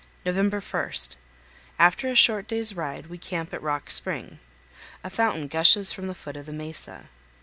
November 0.25 0.59
1. 0.59 0.91
After 1.77 2.09
a 2.09 2.15
short 2.15 2.47
day's 2.47 2.73
ride 2.75 3.05
we 3.05 3.19
camp 3.19 3.53
at 3.53 3.61
Rock 3.61 3.91
Spring. 3.91 4.39
A 5.03 5.11
fountain 5.11 5.47
gushes 5.47 5.93
from 5.93 6.07
the 6.07 6.15
foot 6.15 6.35
of 6.35 6.47
the 6.47 6.51
mesa. 6.51 7.07